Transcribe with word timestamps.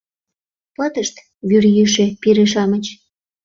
Пытышт 0.75 1.15
вӱрйӱшӧ 1.49 2.05
пире-шамыч 2.21 2.85